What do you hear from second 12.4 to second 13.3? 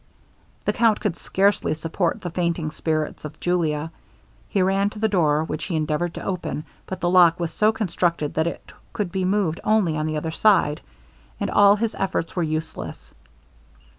useless.